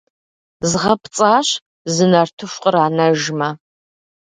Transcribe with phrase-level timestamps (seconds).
[0.69, 1.47] Згъэпцӏащ,
[1.93, 3.49] зы нартыху къранэжмэ!